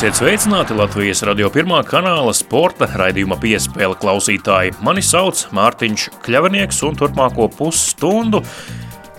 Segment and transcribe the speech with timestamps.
[0.00, 4.72] Esiet sveicināti Latvijas radio pirmā kanāla sporta raidījuma piespēle klausītāji.
[4.80, 8.40] Mani sauc Mārtiņš Kļavinieks un turpmāko pusstundu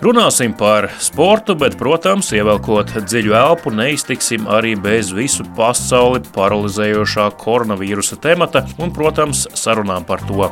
[0.02, 8.18] Runāsim par sportu, bet, protams, ievelkot dziļu elpu, neiztiksim arī bez visu pasauli paralizējošā koronavīrusa
[8.24, 10.50] temata un, protams, sarunām par to.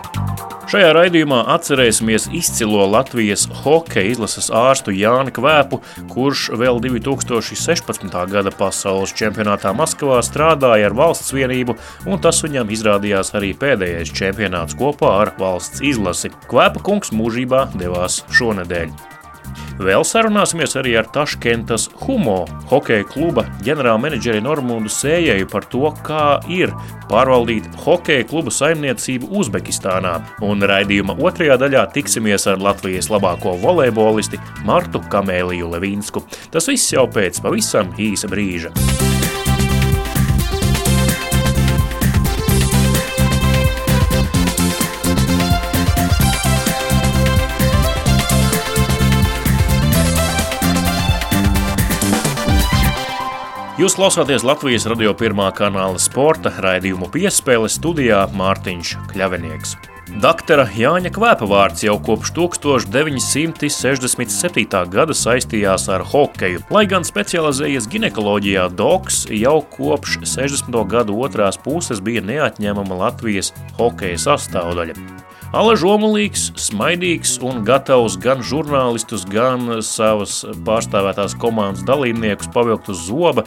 [0.70, 5.82] Šajā raidījumā atcerēsimies izcilo Latvijas hokeja izlases ārstu Jāni Kvēpu,
[6.14, 8.06] kurš vēl 2016.
[8.30, 11.74] gada pasaules čempionātā Maskavā strādāja ar valsts vienību,
[12.06, 16.30] un tas viņam izrādījās arī pēdējais čempionāts kopā ar valsts izlasi.
[16.46, 19.09] Kvēpa kungs mūžībā devās šonadēļ.
[19.80, 26.74] Vēl sarunāsimies arī ar Taškentas Humo hokeja kluba ģenerālmenedžeri Normundu Sējēju par to, kā ir
[27.08, 30.18] pārvaldīt hokeja klubu saimniecību Uzbekistānā.
[30.44, 36.26] Un raidījuma otrajā daļā tiksimies ar Latvijas labāko volejbolisti Martu Kamēliju Levīnsku.
[36.52, 38.74] Tas viss jau pēc pavisam īsa brīža.
[53.80, 59.72] Jūs klausāties Latvijas radio pirmā kanāla sporta raidījumu piespēle studijā Mārtiņš Kļavinieks.
[60.20, 64.84] Daktera Jāņa Kvēpa vārds jau kopš 1967.
[64.92, 66.60] gada saistījās ar hokeju.
[66.68, 70.76] Lai gan specializējies ginekoloģijā, Doks jau kopš 60.
[70.92, 73.48] gadu otrās puses bija neatņemama Latvijas
[73.80, 75.29] hokeja sastāvdaļa.
[75.50, 83.42] Alaž omulīgs, smaidīgs un gatavs gan žurnālistus, gan savas pārstāvētās komandas dalībniekus pavilkt uz zoba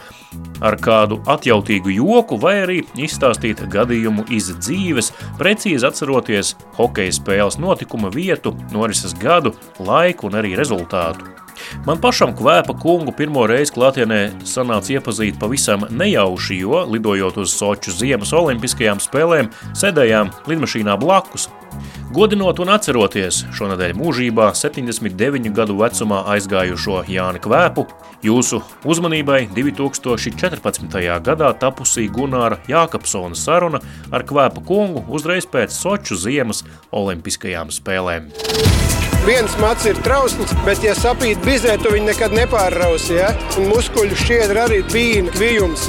[0.60, 8.12] ar kādu atjautīgu joku vai arī izstāstīt gadījumu iz dzīves, precīzi atceroties hokeja spēles notikuma
[8.12, 11.43] vietu, norises gadu, laiku un arī rezultātu.
[11.86, 17.92] Man pašam kvēpa kungu pirmo reizi klātienē sanāca iepazīt pavisam nejauši, jo, lidojot uz Soču
[17.92, 21.50] ziemas olimpiskajām spēlēm, sēdējām lidmašīnā blakus.
[22.14, 27.88] Godinot un atceroties šonadēļ mūžībā 79 gadu vecumā aizgājušo Jāni Kvēpu,
[28.24, 31.00] jūsu uzmanībai 2014.
[31.26, 33.82] gadā tapusī Gunāra Jākapsona saruna
[34.14, 36.62] ar Kvēpa kungu uzreiz pēc Soču ziemas
[36.94, 38.30] olimpiskajām spēlēm.
[39.24, 43.14] Viens mats ir trausls, bet, ja sapīt bizē, tu viņu nekad nepārrausi.
[43.22, 43.30] Ja?
[43.56, 45.86] Un muskuļu šķiedra arī bija kvijums.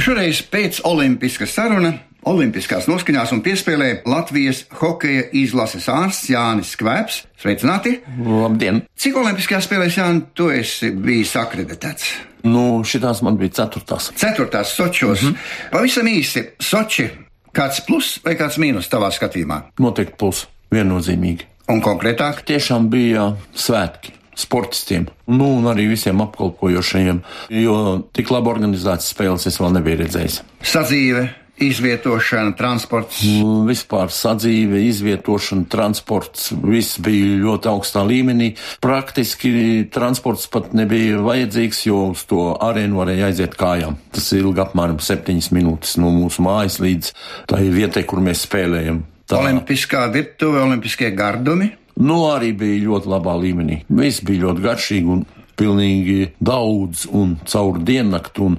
[0.00, 1.98] Šoreiz pēc olimpiska saruna
[2.28, 7.22] Olimpiskās noskaņās un piespēlē Latvijas hokeja izlases ārsts Jānis Skvēps.
[7.40, 7.94] Sveicināti!
[8.20, 8.82] Labdien!
[8.92, 12.10] Cik Olimpiskajās spēlēs, Jānis, tu esi bijis akreditēts?
[12.44, 14.10] Nu, šitās man bija ceturtās.
[14.20, 15.22] Ceturtās Sočos.
[15.22, 15.68] Mm -hmm.
[15.72, 17.08] Pavisam īsi, Soči,
[17.56, 19.62] kāds plus vai kāds mīnus tavā skatījumā?
[19.80, 21.48] Noteikti plus, viennozīmīgi.
[21.70, 22.42] Un konkrētāk?
[22.48, 27.20] Tiešām bija svētki sportistiem, nu, un arī visiem apkalpojošajiem,
[27.60, 27.76] jo
[28.16, 30.40] tik labi organizētas spēles es vēl nebiju redzējis.
[30.64, 31.26] Sadzīve,
[31.60, 33.20] izvietošana, transports?
[33.26, 38.54] Nu, vispār sadzīve, izvietošana, transports, viss bija ļoti augstā līmenī.
[38.82, 39.52] Praktiski
[39.92, 44.00] transports pat nebija vajadzīgs, jo uz to arēnu varēja aiziet kājām.
[44.14, 47.14] Tas ilga apmēram septiņas minūtes no mūsu mājas līdz
[47.50, 49.04] tai vietai, kur mēs spēlējam.
[49.30, 49.38] Tā.
[49.38, 51.70] Olimpiskā virtuve, olimpiskie gardumi?
[52.02, 53.84] Nu, arī bija ļoti labā līmenī.
[53.86, 55.20] Viss bija ļoti garšīgi un
[55.60, 58.56] pilnīgi daudz un caur diennaktu, un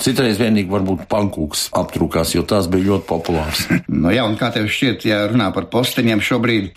[0.00, 3.64] citreiz vienīgi varbūt pankūks aptrūkās, jo tās bija ļoti populārs.
[4.02, 6.70] nu jā, un kā tev šķiet, ja runā par posteņiem šobrīd,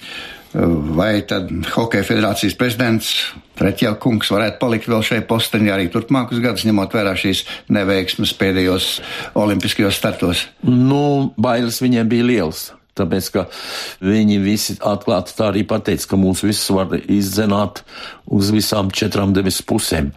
[0.96, 3.10] vai tad Hokeja federācijas prezidents
[3.60, 7.44] Treķā kungs varētu palikt vēl šai posteņā arī turpmākus gadus, ņemot vērā šīs
[7.76, 8.88] neveiksmes pēdējos
[9.40, 10.48] olimpiskajos startos?
[10.64, 12.66] Nu, bailes viņiem bija lielas.
[12.96, 13.42] Tāpēc, ka
[14.06, 17.82] viņi visi atklāti tā arī pateica, ka mūs visus var izdzenāt
[18.32, 20.14] uz visām četrām debesu pusēm.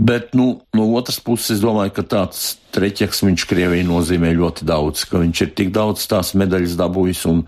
[0.00, 5.04] Bet, nu, no otras puses, es domāju, ka tāds treķeks viņš Krievijai nozīmē ļoti daudz,
[5.10, 7.44] ka viņš ir tik daudz tās medaļas dabūjis, un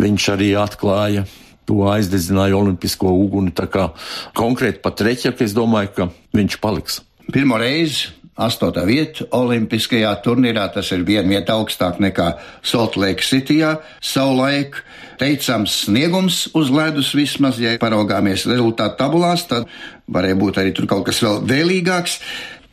[0.00, 1.28] viņš arī atklāja
[1.70, 3.54] to aizdedzināja olimpisko uguni.
[3.54, 3.92] Tā kā
[4.34, 7.04] konkrēti pat treķeku es domāju, ka viņš paliks.
[7.30, 8.10] Pirmo reizi
[8.40, 10.68] astotā vieta Olimpiskajā turnīrā.
[10.74, 12.32] Tas ir viena vieta augstāk nekā
[12.62, 13.76] Salt Lake Cityjā.
[14.00, 14.80] Savulaik
[15.20, 19.68] teicams sniegums uz ledus vismaz, ja paraugāmies rezultātu tabulās, tad
[20.10, 22.18] varēja būt arī tur kaut kas vēl vēlīgāks.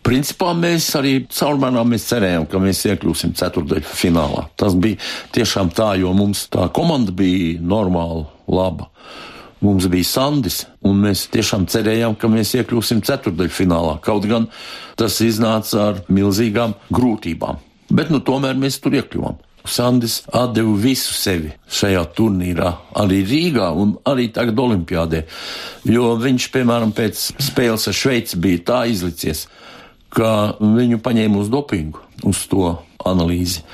[0.07, 4.45] Principā mēs arī caurmērā mēs cerējām, ka mēs iekļūsim ceturdaļu finālā.
[4.56, 5.01] Tas bija
[5.36, 8.88] tiešām tā, jo mums tā komanda bija normāli laba.
[9.59, 13.98] Mums bija Sandis, un mēs tiešām cerējām, ka mēs iekļūsim ceturdaļfinālā.
[14.06, 14.45] Kaut gan
[15.00, 17.57] tas iznāca ar milzīgām grūtībām.
[17.89, 19.39] Bet nu, tomēr mēs tur iekļuvām.
[19.68, 20.21] Sandis
[20.54, 22.69] deva visu sevi šajā turnīrā,
[23.01, 25.24] arī Rīgā un arī tagad Olimpijādē.
[25.89, 29.48] Jo viņš, piemēram, pēc spēles ar Šveici bija tā izlicies,
[30.13, 32.77] ka viņu paņēma uz dopingu, uz to
[33.07, 33.65] analīzi.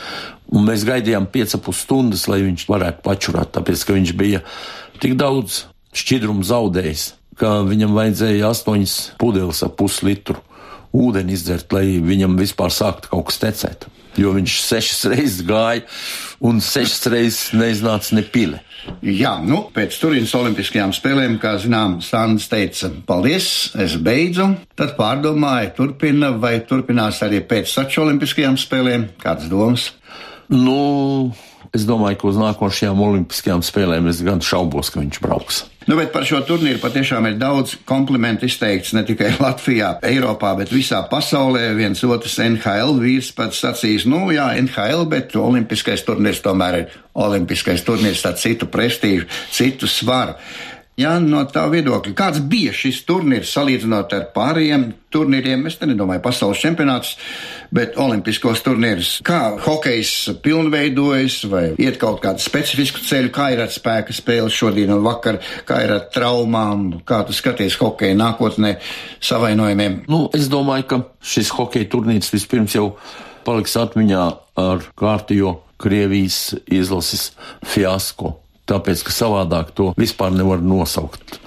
[0.54, 4.42] Un mēs gaidījām 5,5 stundas, lai viņš varētu pačurāt, tāpēc ka viņš bija
[5.02, 5.64] tik daudz
[5.98, 10.42] šķidrumu zaudējis, ka viņam vajadzēja 8 pudeles ap puslitru
[10.94, 13.88] ūdeni izdzert, lai viņam vispār sāktu kaut kas tecēt.
[14.18, 15.88] Jo viņš sešas reizes gāja
[16.46, 18.62] un sešas reizes neiznāca ne pile.
[19.00, 23.48] Jā, nu, pēc Turīnas Olimpiskajām spēlēm, kā zinām, Sandrs teica, paldies,
[23.80, 24.50] es beidzu.
[24.76, 29.08] Tad pārdomāja, turpina vai turpinās arī pēc Saču Olimpiskajām spēlēm.
[29.24, 29.88] Kādas domas?
[30.52, 31.32] Nu,
[31.72, 35.64] es domāju, ka uz nākošajām Olimpiskajām spēlēm es gan šaubos, ka viņš brauks.
[35.84, 40.72] Nu, bet par šo turnīru patiešām ir daudz komplimentu izteikts ne tikai Latvijā, Eiropā, bet
[40.72, 41.70] visā pasaulē.
[41.78, 47.84] Viens otrs NHL vīrs pats sacīs, nu jā, NHL, bet olimpiskais turnīrs tomēr ir olimpiskais
[47.88, 50.40] turnīrs ar citu prestīžu, citu svaru.
[50.94, 56.22] Jā, no tā viedokļa, kāds bija šis turnīrs salīdzinot ar pārējiem turnīriem, es te nedomāju
[56.22, 57.16] pasaules čempionātus,
[57.74, 59.16] bet olimpiskos turnīrus.
[59.26, 60.14] Kā hokejs
[60.46, 65.42] pilnveidojas, vai iet kaut kādu specifisku ceļu, kā ir ar spēka spēles šodien un vakar,
[65.68, 68.76] kā ir ar traumām, kā tu skaties hokeja nākotnē
[69.24, 70.04] savainojumiem?
[70.12, 71.02] Nu, es domāju, ka
[71.34, 72.94] šis hokeja turnīrs vispirms jau
[73.48, 74.24] paliks atmiņā
[74.64, 77.34] ar kārtīgo Krievijas izlases
[77.68, 78.38] fiasko
[78.70, 81.40] tāpēc, ka savādāk to vispār nevar nosaukt.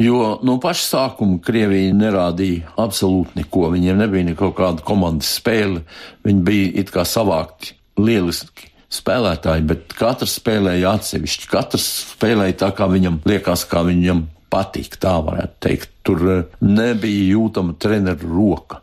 [0.00, 3.68] Jo no paša sākuma Krievija nerādīja absolūti neko.
[3.74, 5.84] Viņiem nebija nekāda kāda komandas spēle.
[6.26, 11.50] Viņi bija it kā savākti lieliski spēlētāji, bet katrs spēlēja atsevišķi.
[11.50, 15.92] Katrs spēlēja tā, kā viņam liekas, kā viņam patīk, tā varētu teikt.
[16.06, 18.80] Tur eh, nebija jūtama treneru roka.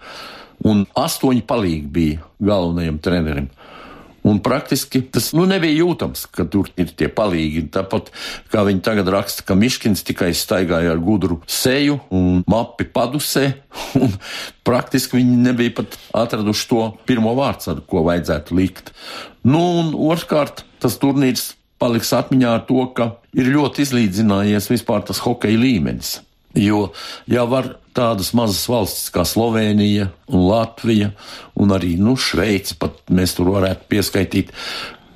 [0.67, 3.49] Un astoņi palīgi bija galvenajam trenerim.
[4.27, 7.63] Un praktiski tas nu, nebija jūtams, ka tur ir tie palīgi.
[7.73, 8.11] Tāpat
[8.53, 13.47] kā viņi tagad raksta, ka Miškins tikai staigāja ar gudru seju un mapi padusē,
[14.01, 14.13] un
[14.67, 18.93] praktiski viņi nebija pat atraduši to pirmo vārdu, ar ko vajadzētu likt.
[19.41, 25.21] Nu, un otrkārt, tas turnīrs paliks atmiņā ar to, ka ir ļoti izlīdzinājies vispār tas
[25.25, 26.19] hokeja līmenis.
[26.57, 26.91] Jo
[27.31, 31.11] jau var tādas mazas valstis kā Slovenija un Latvija
[31.59, 34.55] un arī nu, Šveice, pat mēs tur varētu pieskaitīt,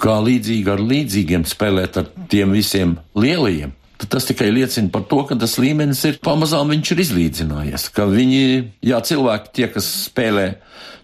[0.01, 3.73] kā līdzīgi ar līdzīgiem spēlēt ar tiem visiem lielajiem.
[3.95, 7.87] Tad tas tikai liecina par to, ka tas līmenis ir pamazām viņš ir izlīdzinājies.
[7.95, 8.41] Ka viņi,
[8.83, 10.49] jā, cilvēki, tie, kas spēlē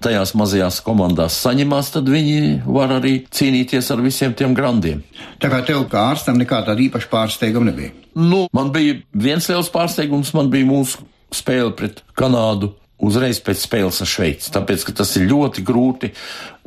[0.04, 5.06] tajās mazajās komandās, saņemās, tad viņi var arī cīnīties ar visiem tiem grandiem.
[5.40, 7.94] Tā kā tev kā ārstam nekā tāda īpaša pārsteiguma nebija?
[8.18, 11.06] Nu, man bija viens liels pārsteigums, man bija mūsu
[11.36, 16.12] spēle pret Kanādu uzreiz pēc spēles ar Šveici, tāpēc, ka tas ir ļoti grūti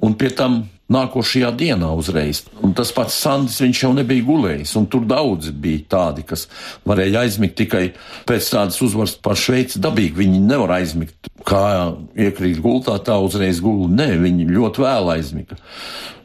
[0.02, 2.42] un pie tam nākošajā dienā uzreiz.
[2.64, 6.46] Un tas pats Sandis, viņš jau nebija gulējis, un tur daudzi bija tādi, kas
[6.84, 7.84] varēja aizmigt tikai
[8.28, 9.80] pēc tādas uzvaras par Šveici.
[9.84, 13.94] Dabīgi viņi nevar aizmigt, kā iekrīt gultā, tā uzreiz gulta.
[14.02, 15.58] Nē, viņi ļoti vēl aizmiga.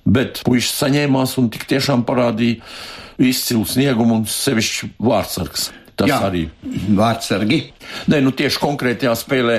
[0.10, 2.60] Bet puisis saņēmās un tik tiešām parādīja
[3.30, 5.70] izcilu sniegumu un sevišķi vārdsargs.
[6.00, 6.46] Tas Jā, arī
[6.96, 7.64] vārdsargi.
[8.08, 9.58] Nē, nu tieši konkrētajā spēlē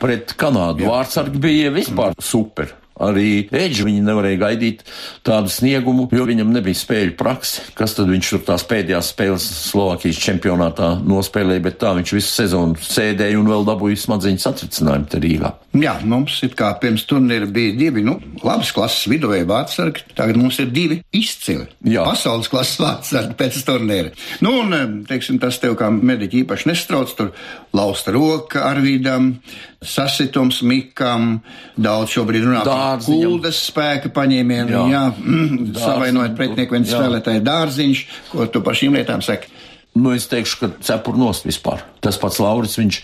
[0.00, 2.72] pret Kanādu vārdsargi bija vispār super.
[3.02, 4.84] Arī Edži viņi nevarēja gaidīt
[5.26, 7.66] tādu sniegumu, jo viņam nebija spēļu praksi.
[7.78, 12.78] Kas tad viņš tur tās pēdējās spēles Slovākijas čempionātā nospēlēja, bet tā viņš visu sezonu
[12.82, 15.52] sēdēja un vēl dabūja smadzeņu satricinājumu te Rīgā.
[15.82, 20.58] Jā, mums ir kā pirms turnīra bija divi, nu, labas klases viduvēji vārdsargi, tagad mums
[20.60, 21.64] ir divi izcili.
[21.88, 22.04] Jā.
[22.04, 24.12] Pasaules klases vārdsargi pēc turnīra.
[24.44, 27.32] Nu, un, teiksim, tas tev kā mediķi īpaši nestrauc, tur
[27.72, 29.32] lausta roka Arvīdam,
[29.80, 31.38] sasitums Mikam,
[31.80, 32.66] daudz šobrīd runā
[33.00, 35.02] par kuldas spēka paņēmienu, jā, jā.
[35.18, 39.52] Mm, savainojot pretinieku viens spēlētāju dārziņš, ko tu par šīm lietām saki.
[39.92, 41.82] Nu, es teikšu, ka cepur nost vispār.
[42.00, 43.00] Tas pats Lauris, viņš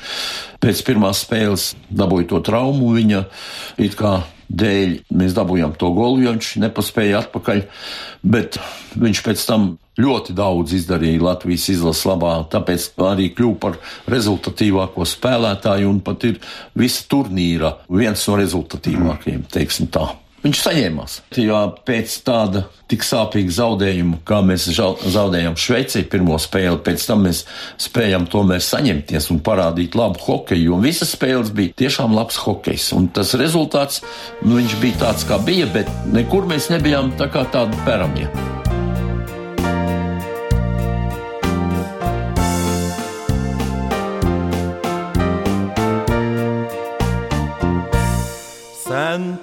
[0.62, 3.26] pēc pirmās spēles dabūja to traumu, viņa
[3.84, 4.94] it kā dēļ.
[5.20, 7.66] Mēs dabūjām to golu, jo viņš nepaspēja atpakaļ,
[8.24, 8.56] bet
[8.96, 15.90] viņš pēc tam ļoti daudz izdarīja Latvijas izlases labā, tāpēc arī kļuva par rezultatīvāko spēlētāju
[15.90, 16.40] un pat ir
[16.78, 20.08] visa turnīra viens no rezultatīvākajiem, teiksim tā.
[20.38, 21.14] Viņš saņēmās.
[21.34, 27.40] Jā, pēc tāda tik sāpīga zaudējuma, kā mēs zaudējām Šveicē pirmo spēli, pēc tam mēs
[27.82, 32.92] spējām tomēr saņemties un parādīt labu hokeju, jo visas spēles bija tiešām labs hokejs.
[32.94, 34.04] Un tas rezultāts,
[34.44, 38.30] nu, viņš bija tāds, kā bija, bet nekur mēs nebijām tā kā tādi peramie.
[38.30, 38.57] Sen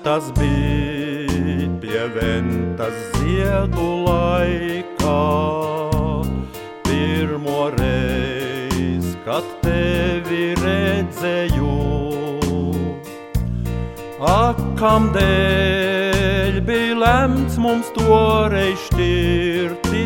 [0.03, 5.23] tas bija pie ventas ziedu laikā,
[6.85, 11.73] pirmo reizi, kad tevi redzēju.
[14.21, 20.05] Ak, kam dēļ bija lemts mums toreiz šķirties,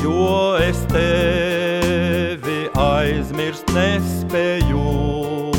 [0.00, 5.51] jo es tevi aizmirst nespēju.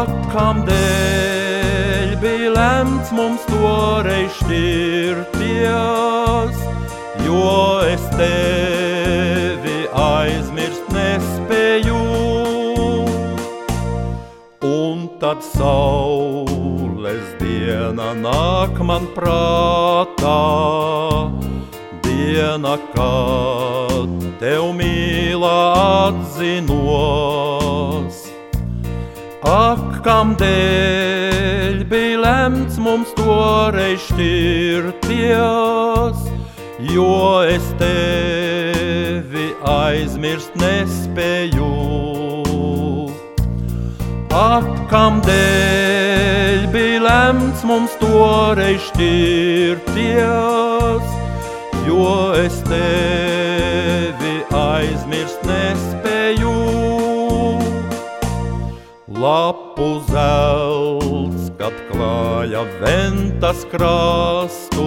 [0.00, 5.42] Ak, kam dēļ bija lemts mums toreiz šķirties,
[7.26, 7.50] jo
[7.84, 11.98] es tevi aizmirst nespēju.
[14.70, 20.40] Un tad saules diena nāk man prātā,
[22.08, 25.60] diena, kad tev mīlā
[26.08, 27.50] atzinos.
[29.40, 34.98] Ak, kam dēļ bija lemts mums toreiz šķirties,
[36.92, 41.70] jo es tevi aizmirst nespēju.
[44.36, 49.96] Ak, kam dēļ bija lemts mums toreiz šķirties,
[51.88, 52.12] jo
[52.44, 55.99] es tevi aizmirst nespēju.
[59.20, 64.78] Lapu zelts, kad klāja ventas krastus,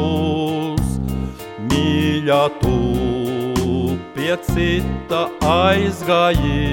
[1.69, 2.79] mīļā tu
[4.15, 6.65] pie cita aizgāji.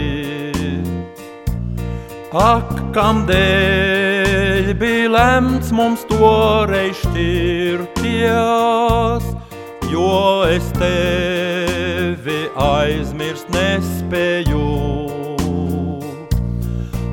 [2.32, 8.14] Ak, kam dēļ bija lemts mums toreiz šķirties,
[9.92, 10.16] jo
[10.48, 12.40] es tevi
[12.72, 15.29] aizmirst nespēju.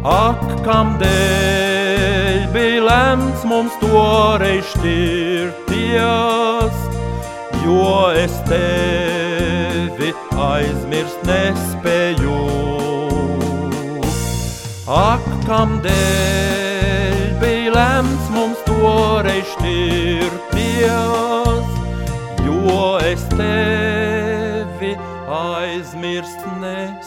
[0.06, 6.76] Ak, kam dēļ bija lemts mums toreiz šķirties,
[7.66, 12.38] jo es tevi aizmirst nespēju.
[14.86, 20.86] Ak, kam dēļ bija lemts mums toreiz šķirties,
[22.46, 24.94] jo es tevi
[25.42, 27.07] aizmirst nespēju.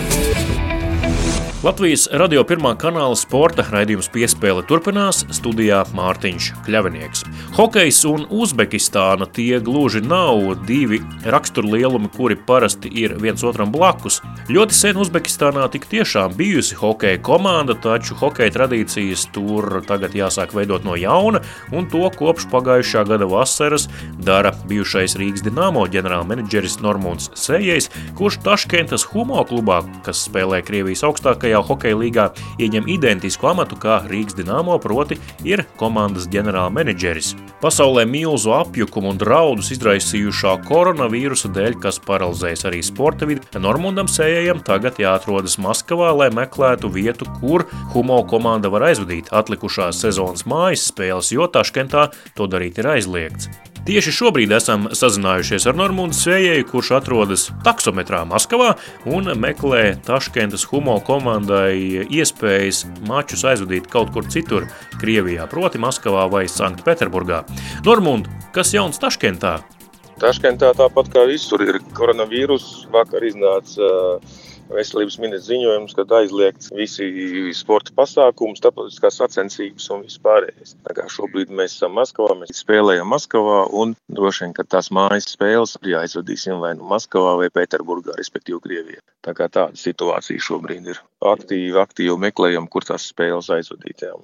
[1.61, 7.19] Latvijas radio pirmā kanāla sporta raidījums piespēle turpinās studijā Mārtiņš Kļavinieks.
[7.53, 14.17] Hokejs un Uzbekistāna tie gluži nav divi raksturlielumi, kuri parasti ir viens otram blakus.
[14.49, 20.81] Ļoti sen Uzbekistānā tik tiešām bijusi hokeja komanda, taču hokeja tradīcijas tur tagad jāsāk veidot
[20.81, 23.85] no jauna, un to kopš pagājušā gada vasaras
[24.17, 31.50] dara bijušais Rīgas Dienāmo ģenerālmenedžeris Normons Sējais, kurš Taškentas Humo klubā, kas spēlē Krievijas augstākajā
[31.51, 32.25] Augstākajā hokeja līgā
[32.61, 37.35] ieņem identisku amatu kā Rīgas Dienāmo, proti, ir komandas ģenerālmenedžeris.
[37.61, 44.61] Pasaulē milzu apjukumu un draudus izraisījušā koronavīrusa dēļ, kas paralizējas arī sporta vidi, Normundam Sējam
[44.65, 51.33] tagad jāatrodas Maskavā, lai meklētu vietu, kur Humo komanda var aizvadīt atlikušās sezonas mājas spēles,
[51.35, 53.51] jo Taškentā to darīt ir aizliegts.
[53.81, 58.75] Tieši šobrīd esam sazinājušies ar Normūnu Svējēju, kurš atrodas taksometrā Maskavā
[59.09, 60.99] un meklē Taškentas humo
[61.41, 64.67] komandai iespējas mačus aizvadīt kaut kur citur
[65.01, 67.43] Krievijā, proti Maskavā vai Sanktpēterburgā.
[67.85, 69.61] Normūna, kas jauns Taškentā?
[70.21, 74.40] Taškentā tāpat kā visur ir koronavīrus, vakar iznāca uh,
[74.75, 77.07] veselības ministrs ziņojums, ka aizliegts visi
[77.57, 80.75] sporta pasākumi, starptautiskās sacensības un viss pārējais.
[81.11, 85.97] Šobrīd mēs esam Maskavā, mēs spēlējam Maskavā un droši vien, ka tās mājas spēles arī
[86.01, 89.01] aizvadīsim vai nu Maskavā vai Pēterburgā, respektīvi Krievijā.
[89.25, 91.01] Tā kā tāda situācija šobrīd ir.
[91.21, 94.07] Aktīvi, aktīvi meklējam, kur tās spēles aizvadīt.
[94.07, 94.15] Jā.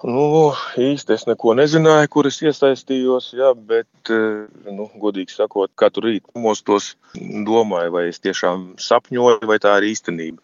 [0.00, 6.06] Nu, īsti es neko nezināju, kur es iesaistījos, jā, bet, eh, nu, godīgi sakot, katru
[6.08, 10.40] rītu mostos domāju, vai es tiešām sapņoju, vai tā ir īstenība.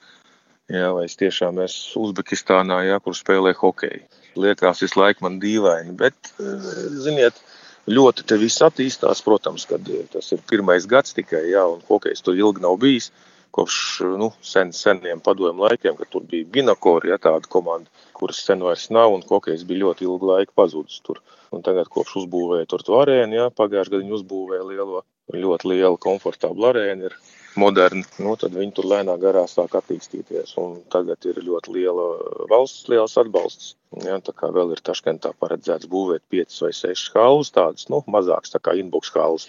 [0.68, 4.02] Jā, vai es tiešām esmu Uzbekistānā, jā, kur spēlē hokeju.
[4.36, 6.68] Liekas, visu laiku man dīvaini, bet, eh,
[7.06, 7.40] ziniet,
[7.88, 12.20] ļoti te viss attīstās, protams, kad eh, tas ir pirmais gads tikai, jā, un hokejs
[12.20, 13.10] tur ilgi nav bijis
[13.56, 18.64] kopš nu, sen, seniem padomu laikiem, kad tur bija Ginakori, ja tāda komanda, kuras sen
[18.64, 21.22] vairs nav, un hokejs bija ļoti ilgu laiku pazudis tur.
[21.54, 25.02] Un tagad, kopš uzbūvēja tur arēnu, ja, pagājušajā gadā viņi uzbūvēja lielo,
[25.44, 27.18] ļoti lielu, komfortablu arēnu, ir
[27.56, 30.54] moderni, nu, tad viņi tur lēnā garā sāk attīstīties.
[30.60, 32.06] Un tagad ir ļoti liela
[32.50, 33.74] valsts, liels atbalsts.
[34.04, 38.52] Ja, tā kā vēl ir Taškentā paredzēts būvēt 5 vai 6 halas, tādas nu, mazākas,
[38.52, 39.48] tā kā inbox halas.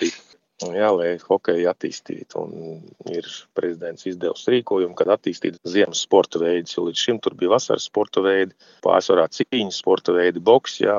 [0.57, 2.41] Jā, lai hokeju attīstītu.
[2.41, 6.79] Un ir prezidents izdevusi rīkojumu, kad attīstīt ziemas sporta veidus.
[6.81, 10.79] Līdz šim tur bija vasaras sporta veidi, pārsvarā cīņas sporta veidi, boks.
[10.81, 10.97] Jā,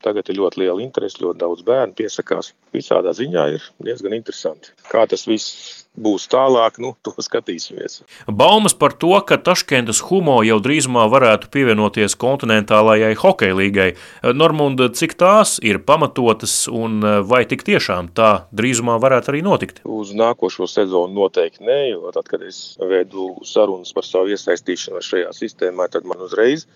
[0.00, 2.54] Tagad ir ļoti liela interese, ļoti daudz bērnu piesakās.
[2.72, 4.72] Visādā ziņā ir diezgan interesanti.
[4.88, 8.00] Kā tas viss būs tālāk, nu, to skatīsimies.
[8.24, 13.88] Baumas par to, ka Taškentas humo jau drīzumā varētu pievienoties kontinentālajai hokeja līgai.
[14.36, 19.82] Normunda, cik tās ir pamatotas un vai tik tiešām tā drīzumā varētu arī notikt?
[19.84, 25.34] Uz nākošo sezonu noteikti nē, jo tad, kad es veidu sarunas par savu iesaistīšanu šajā
[25.36, 26.68] sistēmā, tad man uzreiz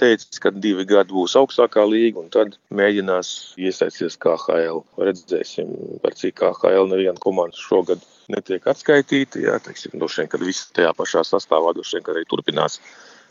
[0.00, 3.30] teicis, ka divi gadi būs augstākā līga, un tad mēģinās
[3.60, 4.82] iesaistīties KHL.
[5.00, 5.70] Redzēsim,
[6.04, 9.42] par cik KHL neviena komanda šogad netiek atskaitīta.
[9.42, 12.80] Jā, teiksim, droši vien, kad viss tajā pašā sastāvā droši vien arī turpinās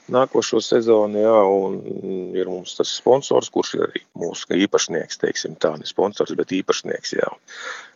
[0.09, 1.21] nākošo sezonu.
[1.21, 6.35] Jā, un ir mums tas sponsors, kurš ir arī mūsu īpašnieks, teiksim tā, ne sponsors,
[6.37, 7.15] bet īpašnieks.
[7.19, 7.33] Jā.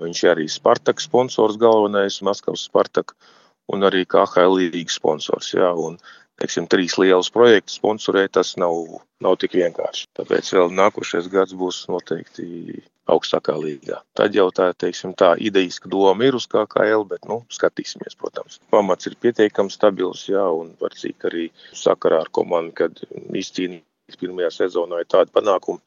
[0.04, 3.16] Viņš ir arī Spartak sponsors galvenais, Maskavas Spartak,
[3.72, 5.54] un arī KHL līgas sponsors.
[5.56, 5.98] Jā, un
[6.44, 8.76] teiksim, trīs lielus projektus sponsorēt, tas nav,
[9.24, 10.10] nav tik vienkārši.
[10.20, 14.02] Tāpēc vēl nākošais gads būs noteikti augstākā līgā.
[14.16, 18.60] Tad jau tā, teiksim, tā idejas doma ir uz KKL, bet, nu, skatīsimies, protams.
[18.72, 24.52] Pamats ir pietiekami stabils, jā, un var cik arī sakarā ar komandu, kad izcīnīt pirmajā
[24.52, 25.80] sezonā ir tāda panākuma,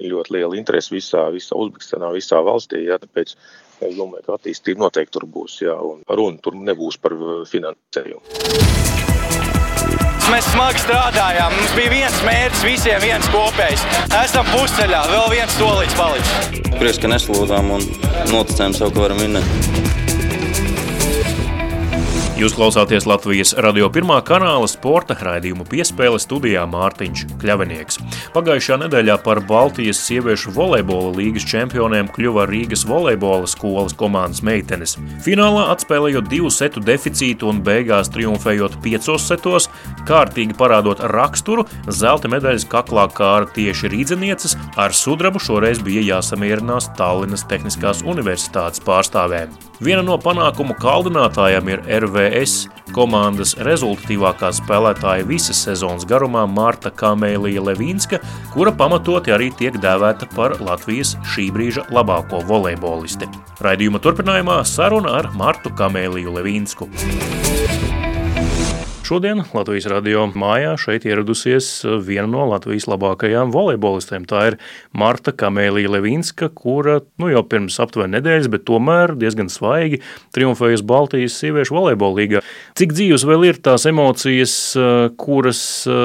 [0.00, 3.36] ir ļoti liela interese visā, visā Uzbekistanā, visā valstī, jā, tāpēc
[3.82, 7.16] es domāju, ka attīstība noteikti tur būs, jā, un runa tur nebūs par
[7.52, 9.01] finansējumu.
[10.30, 11.54] Mēs smagi strādājām.
[11.58, 13.82] Mums bija viens mērķis, visiem viens kopējs.
[14.22, 16.60] Esam pusceļā, vēl viens solīts palicis.
[16.78, 17.88] Prieks, ka neslūdzām un
[18.30, 19.81] noticējām sev, ka varam vinēt.
[22.42, 28.00] Jūs klausāties Latvijas radio pirmā kanāla sporta raidījumu piespēle studijā Mārtiņš Kļavinieks.
[28.34, 34.96] Pagājušā nedēļā par Baltijas sieviešu volejbola līgas čempioniem kļuva Rīgas volejbola skolas komandas meitenes.
[35.22, 39.70] Finālā atspēlējot divu setu deficītu un beigās triumfējot piecos setos,
[40.10, 47.46] kārtīgi parādot raksturu, zelta medaļas kaklā kāra tieši rīdzenieces, ar sudrabu šoreiz bija jāsamierinās Tallinas
[47.46, 49.54] Tehniskās universitātes pārstāvēm.
[49.82, 51.80] Viena no panākumu kaldinātājiem ir
[52.32, 58.20] RVS komandas rezultatīvākā spēlētāja visas sezonas garumā Marta Kamēlija Levīnska,
[58.54, 63.28] kura pamatoti arī tiek dēvēta par Latvijas šī brīža labāko volejbolisti.
[63.64, 66.88] Raidījuma turpinājumā saruna ar Martu Kamēliju Levīnsku.
[69.02, 71.66] Šodien Latvijas radio mājā šeit ieradusies
[72.06, 74.22] viena no Latvijas labākajām volejbolistēm.
[74.30, 74.56] Tā ir
[74.94, 79.98] Marta Kamēlija Levinska, kura nu, jau pirms aptuveni nedēļas, bet tomēr diezgan svaigi
[80.36, 82.42] triumfējusi Baltijas sieviešu volejbola līgā.
[82.78, 84.54] Cik dzīves vēl ir tās emocijas,
[85.20, 85.64] kuras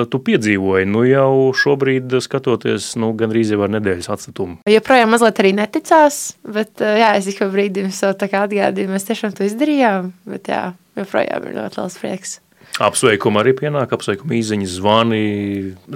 [0.10, 0.90] tu piedzīvoji?
[0.90, 4.58] Nu jau šobrīd skatoties, nu gandrīz jau ar nedēļas atstatumu.
[4.74, 9.46] Joprojām mazliet arī neticās, bet jā, es ik pa brīdim sev atgādīju, mēs tiešām to
[9.48, 10.66] izdarījām, bet jā,
[10.98, 12.36] joprojām ir ļoti liels prieks.
[12.84, 15.22] Apsveikumi arī pienāk, apsveikumi īziņas, zvani,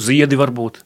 [0.02, 0.82] ziedi varbūt.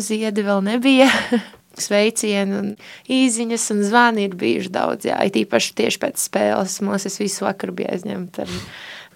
[0.00, 1.08] Ziedi vēl nebija.
[1.78, 2.70] Sveicieni un
[3.12, 5.06] īziņas un zvani ir bijuši daudz.
[5.06, 6.80] Jā, it īpaši tieši pēc spēles.
[6.82, 8.54] Mums es visu vakaru biju aizņemta ar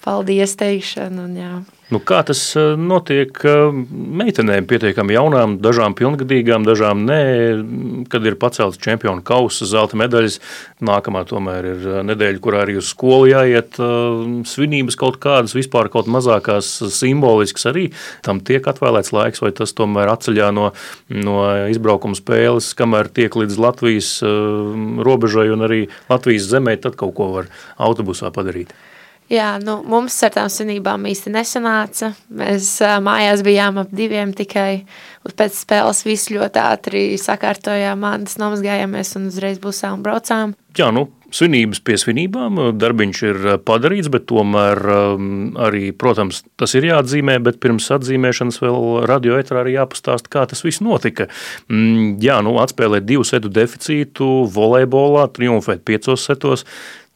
[0.05, 1.29] paldies teikšanu.
[1.29, 1.55] Un, jā.
[1.93, 3.63] Nu, kā tas eh, notiek eh,
[4.23, 7.19] meitenēm, pietiekami jaunām, dažām pilngadīgām, dažām nē,
[8.13, 10.39] kad ir pacelts čempionu kausa, zelta medaļas.
[10.89, 13.77] Nākamā tomēr ir eh, nedēļa, kurā arī uz skolu jāiet
[14.49, 17.91] svinības kaut kādas, vispār kaut mazākās simboliskas arī.
[18.25, 20.71] Tam tiek atvēlēts laiks, vai tas tomēr atceļā no,
[21.13, 21.37] no
[21.73, 27.53] izbraukuma spēles, kamēr tiek līdz Latvijas robežai un arī Latvijas zemē, tad kaut ko var
[27.77, 28.73] autobusā padarīt.
[29.33, 32.11] Jā, nu, mums ar tām svinībām īsti nesanāca.
[32.37, 34.85] Mēs mājās bijām ap diviem tikai.
[35.39, 40.53] Pēc spēles viss ļoti ātri sakārtojām, mantas nomazgājāmies un uzreiz busām braucām.
[40.77, 44.81] Jā, nu, svinības pie svinībām, darbiņš ir padarīts, bet tomēr
[45.65, 50.65] arī, protams, tas ir jāatzīmē, bet pirms atzīmēšanas vēl radio etrā arī jāpastāst, kā tas
[50.65, 51.29] viss notika.
[51.73, 56.67] Mm, jā, nu, atspēlēt divu setu deficītu volejbolā, triumfēt piecos setos,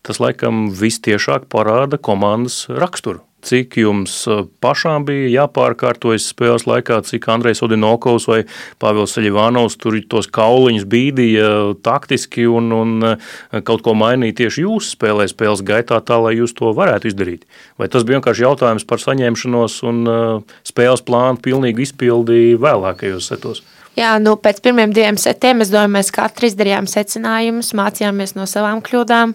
[0.07, 3.23] tas laikam vistiešāk parāda komandas raksturu.
[3.47, 8.41] Cik jums uh, pašām bija jāpārkārtojas spēles laikā, cik Andrejs Odinokovs vai
[8.83, 11.51] Pāvils Seļivānovs tur tos kauliņus bīdīja
[11.87, 13.31] taktiski un, un uh,
[13.69, 17.47] kaut ko mainīja tieši jūsu spēlē, spēles gaitā tā, lai jūs to varētu izdarīt?
[17.79, 23.63] Vai tas bija vienkārši jautājums par saņemšanos un uh, spēles plānu pilnīgi izpildīja vēlākajos setos?
[23.97, 28.83] Jā, nu, pēc pirmiem diviem setiem es domāju, mēs katrs izdarījām secinājumus, mācījāmies no savām
[28.85, 29.33] kļūdām,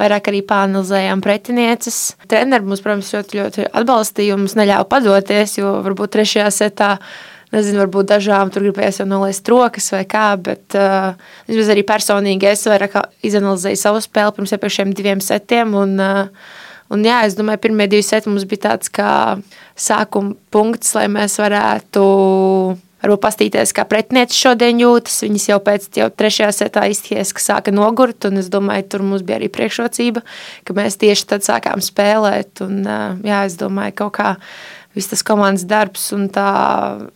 [0.00, 1.98] vairāk arī pāanalizējām pretinieces.
[2.30, 6.96] Treneri mums, protams, ļoti, ļoti atbalstīja un mums neļāva padoties, jo varbūt trešajā setā
[7.50, 11.16] Nezinu, varbūt dažām tur gribējās jau nolaist rokas vai kā, bet uh,
[11.50, 12.94] arī personīgi es vairāk
[13.26, 15.74] izanalizēju savu spēli pirms iepriekšējiem diviem setiem.
[15.74, 16.52] Un, uh,
[16.94, 19.10] un jā, es domāju, pirmie divi seti mums bija tāds kā
[19.74, 22.06] sākuma punkts, lai mēs varētu
[23.02, 25.20] varbūt pastīties, kā pretinieci šodien jūtas.
[25.24, 29.24] Viņas jau pēc jau trešajā setā izties, ka sāka nogurt, un es domāju, tur mums
[29.26, 30.24] bija arī priekšrocība,
[30.66, 32.62] ka mēs tieši tad sākām spēlēt.
[32.66, 32.84] Un,
[33.26, 34.34] jā, es domāju, kaut kā
[34.96, 36.50] viss tas komandas darbs un tā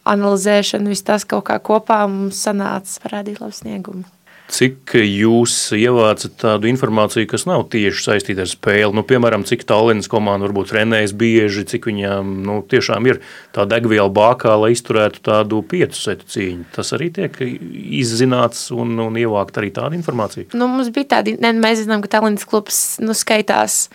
[0.08, 4.13] analizēšana, viss tas kaut kā kopā mums sanāca parādīt labu sniegumu.
[4.52, 8.92] Cik jūs ievācat tādu informāciju, kas nav tieši saistīta ar spēli?
[8.92, 13.22] Nu, piemēram, cik Tallinas komanda varbūt trenējas bieži, cik viņām nu, tiešām ir
[13.56, 16.68] tā degviela bākā, lai izturētu tādu piecu setu cīņu.
[16.76, 20.50] Tas arī tiek izzināts un, un ievākt arī tādu informāciju.
[20.52, 23.86] Nu, mums bija tādi, ne, mēs zinām, ka Tallinas klubs nu, skaitās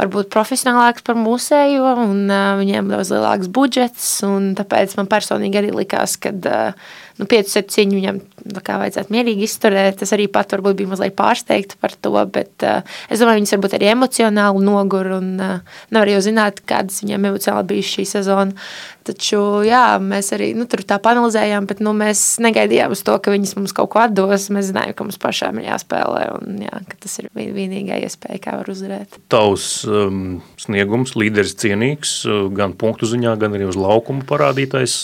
[0.00, 4.08] varbūt profesionālāks par mūsējo, un uh, viņiem daudz lielāks budžets.
[4.56, 8.20] Tāpēc man personīgi arī likās, ka uh, nu, 5-7 viņam
[8.64, 10.00] kā vajadzētu mierīgi izturēt.
[10.00, 12.80] Tas arī pat varbūt bija mazliet pārsteigts par to, bet uh,
[13.12, 17.70] es domāju, viņas varbūt arī emocionāli nogur un uh, nevar jau zināt, kādas viņiem emocionāli
[17.74, 18.70] bija šī sezona.
[19.00, 23.32] Taču, jā, mēs arī nu, tur tā panelizējām, bet nu, mēs negaidījām uz to, ka
[23.32, 24.50] viņas mums kaut ko atdos.
[24.52, 28.56] Mēs zinājām, ka mums pašām ir jāspēlē un jā, ka tas ir vienīgā iespēja, kā
[28.60, 29.16] var uzvarēt.
[29.32, 32.12] Tavs um, sniegums, līderis cienīgs,
[32.56, 34.98] gan punktu ziņā, gan arī uz laukuma parādītais.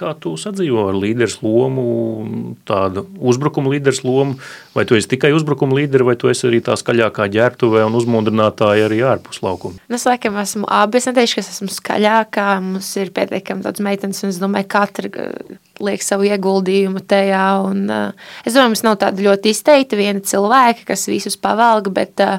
[0.00, 4.38] Kā tu sadzīvo ar līderis lomu, tādu uzbrukuma līderis lomu,
[4.72, 8.88] vai tu esi tikai uzbrukuma līderi, vai tu esi arī tā skaļākā ģērbtuvē un uzmundrinātāja
[8.88, 9.76] arī ārpus laukuma?
[9.92, 13.62] Nu, es laikam esmu abi, es neteikšu, ka es esmu skaļākā, mums ir pietiekami pietiekami
[13.62, 17.46] daudz meitenes, un es domāju, ka katra uh, liek savu ieguldījumu tajā.
[17.66, 18.12] Un, uh,
[18.46, 22.38] es domāju, mums nav tāda ļoti izteikta viena cilvēka, kas visus pavalga, bet uh,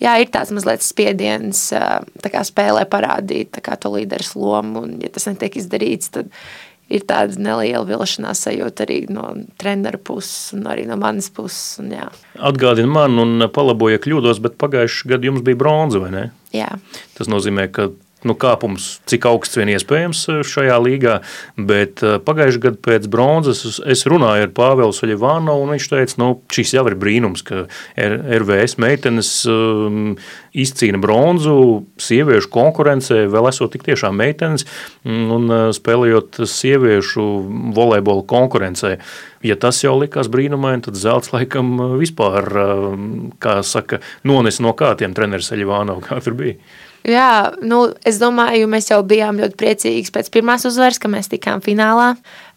[0.00, 5.26] jā, ir tāds mazliet spiediens kā spēlē parādīt kā to līderis lomu, un ja tas
[5.30, 6.30] netiek izdarīts, tad
[6.92, 11.78] ir tāda neliela vilšanās sajūta arī no treneru puses, un arī no manas puses.
[11.80, 12.10] Un, jā.
[12.36, 16.24] Atgādini man, un palaboja kļūdos, bet pagājušajā gadā jums bija bronza, vai ne?
[16.52, 16.68] Jā.
[17.16, 17.88] Tas nozīmē, ka
[18.28, 21.16] nu, kāpums, cik augsts vien iespējams eh, šajā līgā.
[21.58, 26.22] Bet eh, pagājušajā gadā pēc bronzas es runāju ar Pāvelu Soļevānu, un viņš teica, ka
[26.22, 27.64] nu, šis jau ir brīnums, ka
[27.96, 30.14] RVS meitenes um,
[30.52, 31.56] izcīna bronzu
[32.02, 34.66] sieviešu konkurencē, vēl esot tik tiešām meitenes
[35.08, 37.26] un eh, spēlējot sieviešu
[37.76, 38.96] volejbola konkurencē.
[39.42, 42.46] Ja tas jau likās brīnumaini, tad zelts laikam vispār,
[43.42, 46.60] kā saka, nones no kā tiem treneris Eļivānov, kā tur bija.
[47.08, 51.62] Jā, nu, es domāju, mēs jau bijām ļoti priecīgi pēc pirmās uzvaras, ka mēs tikām
[51.64, 52.12] finālā.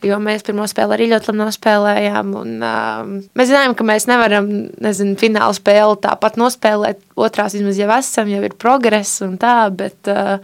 [0.05, 2.33] Jo mēs pirmo spēli arī ļoti labi nospēlējām.
[2.37, 4.49] Un, uh, mēs zinājām, ka mēs nevaram
[4.85, 7.01] nezinu, fināla spēli tāpat nospēlēt.
[7.17, 9.57] Otrās vismaz jau esam, jau ir progress un tā.
[9.73, 10.37] Bet, uh,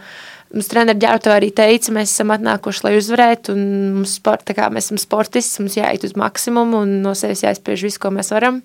[0.52, 3.54] Mums treneris ģērbto arī teica, mēs esam atnākuši, lai uzvarētu.
[3.56, 8.02] Mums, sport, kā, mēs esam sportisti, mums jāiet uz maksimumu un no sevis jāizspiež visu,
[8.02, 8.60] ko mēs varam.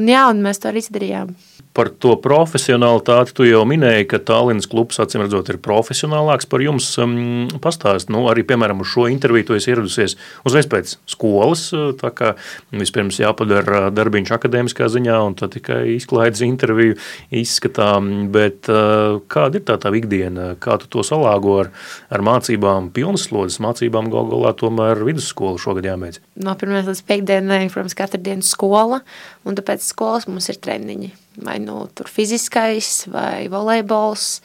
[0.00, 1.34] Un, jā, un mēs to arī izdarījām.
[1.72, 6.44] Par to profesionālitāti tu jau minēji, ka Tallinas klubs acīm redzot ir profesionālāks.
[6.48, 6.90] Par jums.
[7.00, 10.14] Um, pastāst, nu, arī, piemēram, uz šo interviju esi ieradusies
[10.48, 12.34] uzreiz pēc skolas, uh, tā kā
[12.76, 16.98] vispirms jāpadara darbiņš akadēmiskā ziņā un tad tikai izklaides interviju
[17.40, 21.72] izskatām, bet uh, kāda ir tā tā ikdiena, kā tu to salāgo ar,
[22.12, 24.12] ar mācībām pilnas slodzes, mācībām?
[24.12, 26.20] Gal galā tomēr vidusskolu šogad jāmēdz?
[26.44, 29.00] No pirmās līdz piekdienai, protams, katru dienu skola,
[29.48, 34.40] un tāpēc skolas mums ir treniņi vai nu tur fiziskais, vai volejbols.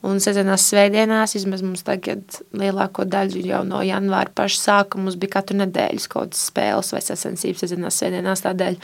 [0.00, 5.34] Un sezonās svētdienās, vismaz mums tagad lielāko daļu jau no janvāra paša sākuma mums bija
[5.34, 8.78] katru nedēļu kaut kādas spēles vai sacensības sezonās svētdienās tādēļ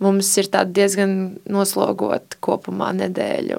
[0.00, 1.14] mums ir diezgan
[1.50, 3.58] noslogota kopumā nedēļa.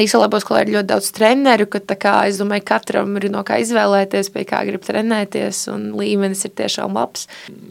[0.00, 4.30] Īsalabos skolā ir ļoti daudz treneru, ka kā, es domāju, katram ir no kā izvēlēties,
[4.32, 7.26] pie kā grib trenēties, un līmenis ir tiešām labs.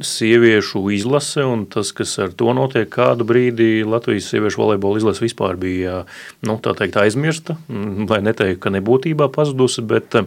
[0.06, 5.58] Sieviešu izlase un tas, kas ar to notiek, kādu brīdi Latvijas sieviešu volejbola izlase vispār
[5.60, 6.04] bija
[6.46, 10.20] nu, teikt, aizmirsta, lai neteiktu, ka nebūtībā pazudusi, bet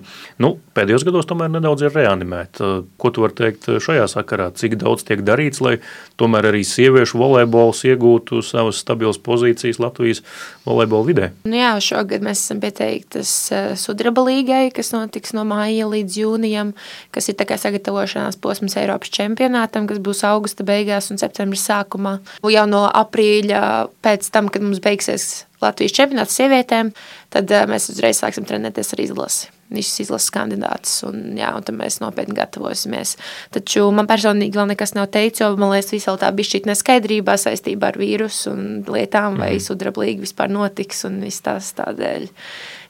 [0.43, 2.75] nu, pēdējos gados tomēr nedaudz ir reanimēta.
[2.99, 4.51] Ko tu vari teikt šajā sakarā?
[4.59, 5.79] Cik daudz tiek darīts, lai
[6.21, 10.23] tomēr arī sieviešu volejbols iegūtu savas stabilas pozīcijas Latvijas
[10.67, 11.31] volejbola vidē?
[11.49, 16.75] Nu jā, šogad mēs esam pieteiktas eh, sudraba līgai, kas notiks no māja līdz jūnijam,
[17.15, 22.19] kas ir kā sagatavošanās posms Eiropas čempionātam, kas būs augusta beigās un septembra sākumā.
[22.55, 23.65] Jau no aprīļa
[24.05, 26.95] pēc tam, kad mums beigsies Latvijas čempionāts sievietēm,
[27.35, 31.77] tad eh, mēs uzreiz sāksim trenēties ar izlasi visas izlases kandidātus, un, jā, un tad
[31.79, 33.17] mēs nopietni gatavosimies.
[33.55, 37.37] Taču man personīgi vēl nekas nav teikts, jo man liekas, vēl tā bija šī neskaidrībā
[37.41, 39.65] saistībā ar vīrusu un lietām, vai mm.
[39.67, 42.29] sudrablīgi vispār notiks un viss tās tādēļ.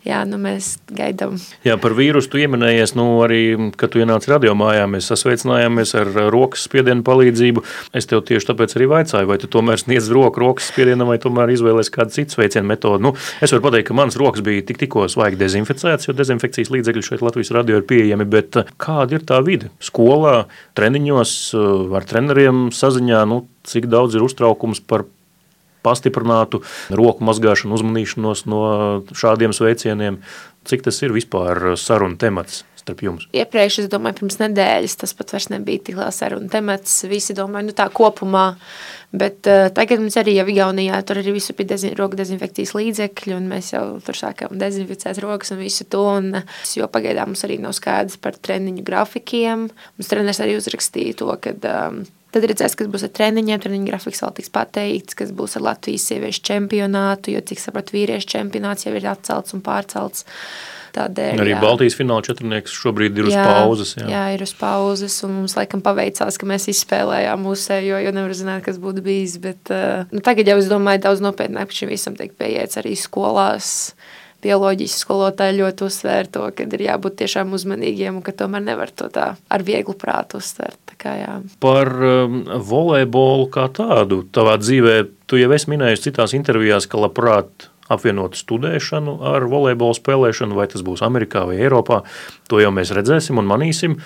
[0.05, 1.37] Jā, nu mēs gaidām.
[1.67, 3.41] Jā, par vīrusu tu ieminējies, nu arī,
[3.81, 7.65] kad tu ienāci radio mājā, mēs sasveicinājāmies ar rokas spiedienu palīdzību.
[7.97, 11.55] Es tev tieši tāpēc arī vaicāju, vai tu tomēr sniedz roku rokas spiedienam, vai tomēr
[11.55, 13.03] izvēlēs kādu citu sveicienu metodu.
[13.09, 13.15] Nu,
[13.45, 17.25] es varu pateikt, ka manas rokas bija tik tikko svaigi dezinficētas, jo dezinfekcijas līdzekļi šeit
[17.25, 19.73] Latvijas radio ir pieejami, bet eh, kāda ir tā vide?
[19.85, 20.45] Skolā,
[20.79, 25.07] treniņos, eh, ar treneriem saziņā, nu, cik daudz ir uztraukums par
[25.85, 28.65] pastiprinātu roku mazgāšanu, uzmanīšanos no
[29.15, 30.23] šādiem sveicieniem.
[30.65, 32.65] Cik tas ir vispār sarunu temats?
[32.85, 33.27] starp jums?
[33.35, 36.97] Iepriekš, es domāju, pirms nedēļas tas pat vairs nebija tik liels sarunu temats.
[37.09, 38.47] Visi domāja, nu tā kopumā.
[39.15, 43.37] Bet uh, tagad mums arī jau Igaunijā tur arī visu bija dezin, roku dezinfekcijas līdzekļi,
[43.37, 46.03] un mēs jau tur sākām dezinficēt rokas un visu to.
[46.19, 46.43] Un,
[46.77, 49.69] jo pagaidām mums arī nav skaidrs par treniņu grafikiem.
[49.99, 53.61] Mums treneris arī uzrakstīja to, ka um, Tad redzēs, kas būs ar treniņiem.
[53.63, 58.33] Treniņa grafiks vēl tiks pateikts, kas būs ar Latvijas sieviešu čempionātu, jo, cik saprotu, vīriešu
[58.33, 60.27] čempionāts jau ir atcelts un pārcelts.
[60.95, 61.59] Tādēļ, arī jā.
[61.59, 63.95] Baltijas fināla četrnieks šobrīd ir jā, uz pauzes.
[63.99, 64.07] Jā.
[64.13, 68.63] jā, ir uz pauzes, un mums laikam paveicās, ka mēs izspēlējām mūsējo, jo nevar zināt,
[68.69, 69.35] kas būtu bijis.
[69.43, 73.73] Bet, uh, nu, tagad jau es domāju, daudz nopietnāk šim visam tiek pieiets arī skolās
[74.45, 79.09] bioloģijas skolotāji ļoti uzsvēra to, ka ir jābūt tiešām uzmanīgiem un ka tomēr nevar to
[79.13, 80.81] tā ar vieglu prātu uztvert.
[81.01, 81.37] Kā, jā.
[81.61, 84.97] Par um, volejbolu kā tādu tavā dzīvē,
[85.29, 90.85] tu jau esi minējis citās intervijās, ka labprāt apvienot studēšanu ar volejbola spēlēšanu, vai tas
[90.87, 92.03] būs Amerikā vai Eiropā.
[92.49, 93.99] To jau mēs redzēsim un manīsim.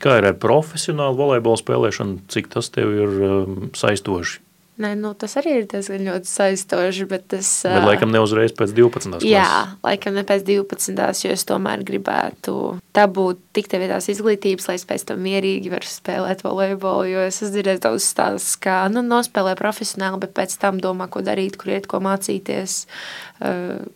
[0.00, 4.45] Kā ir ar profesionālu volejbola spēlēšanu, cik tas tev ir um, saistoši?
[4.76, 7.06] Nē, nu, tas arī ir diezgan ļoti saistoši.
[7.08, 9.14] Bet, tas, bet laikam ne uzreiz pēc 12.
[9.14, 9.28] klases.
[9.28, 11.22] Jā, laikam ne pēc 12.
[11.24, 12.56] jo es tomēr gribētu
[12.96, 17.06] dabūt tik tev tās izglītības, lai es pēc tam mierīgi varu spēlēt volejbolu.
[17.08, 21.24] Jo es esmu dzirdējis daudz stāstus, kā nu, nospēlē profesionāli, bet pēc tam domā, ko
[21.24, 22.82] darīt, kur iet, ko mācīties,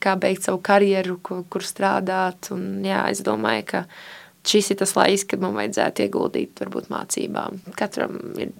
[0.00, 2.54] kā beigt savu karjeru, kur, kur strādāt.
[2.56, 3.84] Un, jā, es domāju, ka
[4.46, 7.58] šis ir tas laiks, kad man vajadzētu ieguldīt varbūt mācībām.
[7.76, 8.52] Katram ir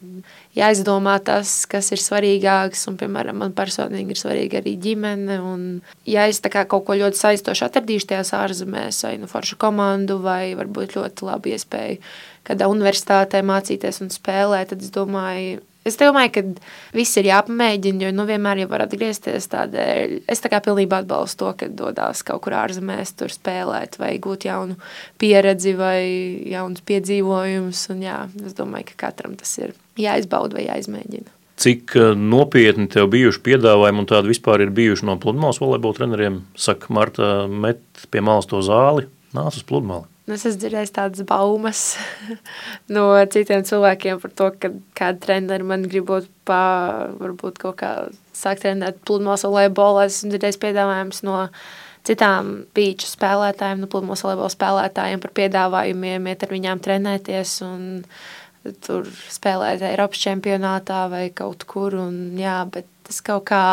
[0.57, 5.65] jāizdomā tas, kas ir svarīgāks, un, piemēram, man personīgi ir svarīga arī ģimene, un
[6.09, 10.21] ja es tā kā kaut ko ļoti saistoši atradīšu tajās ārzemēs, vai nu foršu komandu,
[10.25, 12.01] vai varbūt ļoti labu iespēju
[12.51, 16.41] kādā universitātē mācīties un spēlēt, tad es domāju, Es domāju, ka
[16.93, 20.19] viss ir jāpamēģina, jo nu, vienmēr jau var atgriezties tādēļ.
[20.29, 24.45] Es tā kā pilnībā atbalstu to, ka dodas kaut kur ārzemēs, tur spēlēt, vai gūt
[24.51, 24.77] jaunu
[25.21, 26.03] pieredzi, vai
[26.53, 27.87] jaunus piedzīvojumus.
[27.95, 31.33] Un, jā, es domāju, ka katram tas ir jāizbauda vai jāizmēģina.
[31.61, 36.43] Cik eh, nopietni tev bijuši piedāvājumi un tādi vispār ir bijuši no pludmales volejbola treneriem?
[36.61, 37.81] Saka, Marta, met
[38.13, 40.09] pie malas to zāli, nāc uz pludmali.
[40.31, 41.81] Nu, es esmu dzirdējis tādas baumas
[42.95, 46.61] no citiem cilvēkiem par to, ka kāda treneri man gribot pa,
[47.19, 47.91] varbūt kaut kā
[48.37, 50.05] sākt trenēt pludmales volejbolu.
[50.05, 51.41] Es esmu dzirdējis piedāvājums no
[52.07, 57.83] citām pīču spēlētājiem, no pludmales volejbola spēlētājiem par piedāvājumiem, iet ar viņām trenēties un
[58.87, 61.99] tur spēlēt Eiropas čempionātā vai kaut kur.
[62.07, 63.65] Un, jā, bet tas kaut kā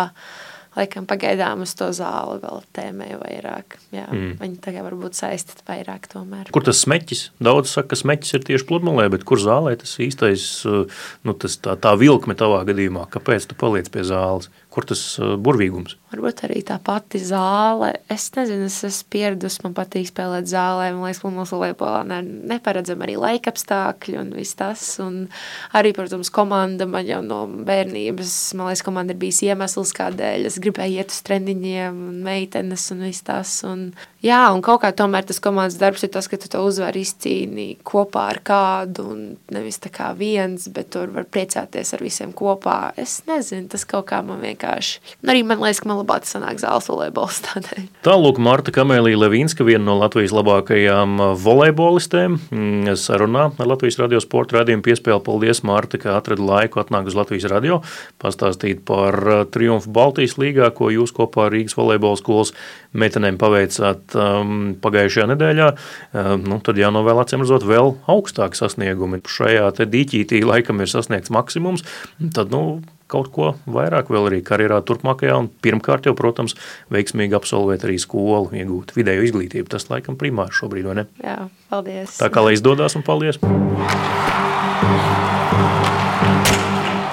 [0.78, 3.80] laikam pagaidām uz to zāli vēl tēmēju vairāk.
[3.96, 4.38] Jā, mm.
[4.42, 6.52] Viņi tagad varbūt saistīti vairāk tomēr.
[6.54, 7.28] Kur tas smeķis?
[7.44, 11.78] Daudz saka, ka smeķis ir tieši pludmalē, bet kur zālē tas īstais, nu, tas tā,
[11.82, 13.08] tā vilkme tavā gadījumā?
[13.14, 14.52] Kāpēc tu paliec pie zāles?
[14.78, 15.02] Kur tas
[15.42, 15.96] burvīgums?
[16.12, 17.90] Varbūt arī tā pati zāle.
[18.14, 20.92] Es nezinu, es esmu pieradusi, man patīk spēlēt zālē.
[20.94, 22.20] Man liekas, mums volejbolā ne,
[22.52, 24.84] neparedzam arī laika apstākļi un viss tas.
[25.02, 25.18] Un
[25.76, 30.60] arī, protams, komanda man jau no bērnības, man liekas, komanda ir bijis iemesls, kādēļ es
[30.68, 33.58] gribēju iet uz treniņiem un meitenes un viss tas.
[33.68, 33.90] Un,
[34.28, 37.68] jā, un kaut kā tomēr tas komandas darbs ir tas, ka tu to uzvari izcīni
[37.88, 39.22] kopā ar kādu un
[39.54, 42.94] nevis tā kā viens, bet tur var priecāties ar visiem kopā.
[43.00, 45.02] Es nezinu, tas kaut kā man vienkārši.
[45.24, 47.88] Un arī man liekas, ka man labāk sanāk zāles volejbols tādēļ.
[48.08, 54.62] Tālūk, Marta Kamēlija Levinska, viena no Latvijas labākajām volejbolistēm, mm, sarunā ar Latvijas radio sporta
[54.62, 55.24] radījumu piespēli.
[55.28, 57.82] Paldies, Marta, ka atrada laiku atnāk uz Latvijas radio,
[58.22, 62.54] pastāstīt par uh, triumfu Baltijas līgā, ko jūs kopā ar Rīgas volejbola skolas
[63.00, 65.70] meitenēm paveicāt um, pagājušajā nedēļā.
[66.18, 69.22] Um, nu, tad jānovēl acīm redzot vēl augstāki sasniegumi.
[69.28, 71.86] Šajā dīķītī laikam ir sasniegts maksimums.
[72.36, 72.82] Tad, nu,
[73.12, 75.38] kaut ko vairāk vēl arī karjerā turpmākajā.
[75.40, 76.58] Un pirmkārt jau, protams,
[76.94, 79.72] veiksmīgi absolvēt arī skolu, iegūt vidēju izglītību.
[79.74, 81.08] Tas laikam primāri šobrīd, vai ne?
[81.24, 81.40] Jā,
[81.72, 82.20] paldies.
[82.22, 83.42] Tā kā lai izdodas un paldies!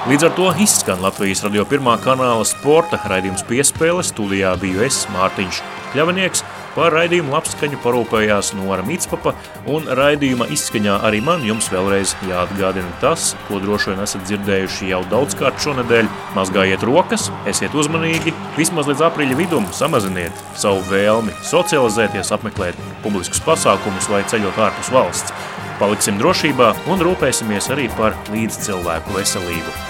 [0.05, 4.03] Līdz ar to izskan Latvijas radio pirmā kanāla sporta raidījums piespēle.
[4.05, 5.63] Studijā biju es, Mārtiņš
[5.95, 6.43] Kļavinieks.
[6.75, 9.35] Par raidījumu labskaņu parūpējās Nora Mitspapa,
[9.71, 15.01] un raidījuma izskaņā arī man jums vēlreiz jāatgādina tas, ko droši vien esat dzirdējuši jau
[15.13, 16.11] daudzkārt šonedēļ.
[16.35, 24.11] Mazgājiet rokas, esiet uzmanīgi, vismaz līdz aprīļa vidum samaziniet savu vēlmi socializēties, apmeklēt publiskus pasākumus
[24.11, 25.35] vai ceļot ārpus valsts.
[25.79, 29.83] Paliksim drošībā un rūpēsimies arī par līdzcilvēku veselību.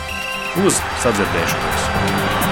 [0.65, 2.44] Uz sadzirdēšanos!